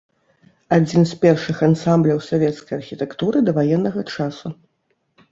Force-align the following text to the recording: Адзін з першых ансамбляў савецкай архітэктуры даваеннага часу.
Адзін 0.75 1.03
з 1.09 1.17
першых 1.25 1.59
ансамбляў 1.67 2.17
савецкай 2.29 2.75
архітэктуры 2.81 3.37
даваеннага 3.51 4.01
часу. 4.15 4.47